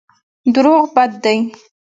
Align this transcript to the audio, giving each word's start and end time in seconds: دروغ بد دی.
دروغ 0.55 0.83
بد 0.95 1.11
دی. 1.23 1.37